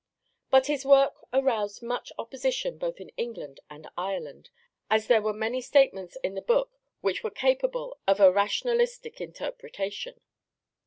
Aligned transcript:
But 0.49 0.65
his 0.65 0.83
work 0.83 1.27
aroused 1.31 1.83
much 1.83 2.11
opposition 2.17 2.79
both 2.79 2.99
in 2.99 3.09
England 3.17 3.59
and 3.69 3.87
Ireland, 3.95 4.49
as 4.89 5.05
there 5.05 5.21
were 5.21 5.31
many 5.31 5.61
statements 5.61 6.17
in 6.23 6.33
the 6.33 6.41
book 6.41 6.79
which 7.01 7.23
were 7.23 7.29
capable 7.29 7.99
of 8.07 8.19
a 8.19 8.31
rationalistic 8.31 9.21
interpretation. 9.21 10.19